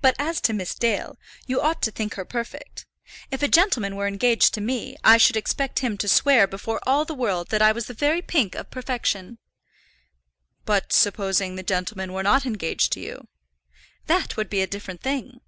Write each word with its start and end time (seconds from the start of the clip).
But 0.00 0.14
as 0.16 0.40
to 0.42 0.52
Miss 0.52 0.76
Dale, 0.76 1.18
you 1.44 1.60
ought 1.60 1.82
to 1.82 1.90
think 1.90 2.14
her 2.14 2.24
perfect. 2.24 2.86
If 3.32 3.42
a 3.42 3.48
gentleman 3.48 3.96
were 3.96 4.06
engaged 4.06 4.54
to 4.54 4.60
me, 4.60 4.94
I 5.02 5.16
should 5.16 5.36
expect 5.36 5.80
him 5.80 5.98
to 5.98 6.06
swear 6.06 6.46
before 6.46 6.78
all 6.86 7.04
the 7.04 7.16
world 7.16 7.48
that 7.48 7.60
I 7.60 7.72
was 7.72 7.86
the 7.86 7.92
very 7.92 8.22
pink 8.22 8.54
of 8.54 8.70
perfection." 8.70 9.38
"But 10.64 10.92
supposing 10.92 11.56
the 11.56 11.64
gentleman 11.64 12.12
were 12.12 12.22
not 12.22 12.46
engaged 12.46 12.92
to 12.92 13.00
you?" 13.00 13.26
"That 14.06 14.36
would 14.36 14.50
be 14.50 14.62
a 14.62 14.68
different 14.68 15.00
thing." 15.00 15.40